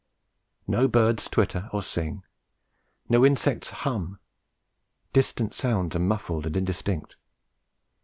[0.65, 2.23] No birds twitter or sing,
[3.07, 4.17] no insects hum,
[5.13, 7.17] distant sounds are muffled and indistinct.